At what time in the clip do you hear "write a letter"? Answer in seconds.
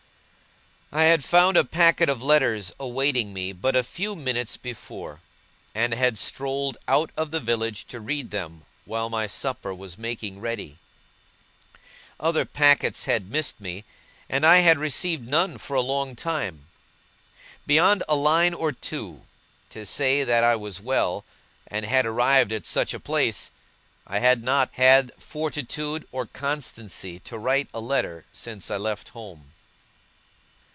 27.39-28.25